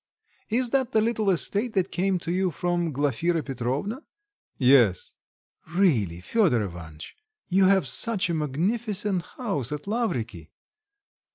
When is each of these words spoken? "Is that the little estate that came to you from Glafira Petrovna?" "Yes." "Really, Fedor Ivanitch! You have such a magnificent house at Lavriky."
"Is 0.49 0.71
that 0.71 0.93
the 0.93 0.99
little 0.99 1.29
estate 1.29 1.73
that 1.73 1.91
came 1.91 2.17
to 2.21 2.31
you 2.31 2.49
from 2.49 2.91
Glafira 2.91 3.43
Petrovna?" 3.45 4.01
"Yes." 4.57 5.13
"Really, 5.75 6.21
Fedor 6.21 6.63
Ivanitch! 6.63 7.15
You 7.49 7.65
have 7.65 7.85
such 7.85 8.27
a 8.27 8.33
magnificent 8.33 9.21
house 9.37 9.71
at 9.71 9.85
Lavriky." 9.85 10.49